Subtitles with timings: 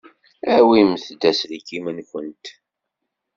[0.55, 2.45] Awimt-d aselkim-nwent.